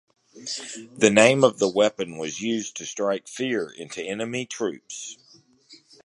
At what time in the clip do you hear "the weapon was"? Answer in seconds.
1.59-2.41